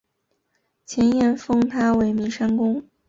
[0.83, 2.89] 前燕封他为岷山公。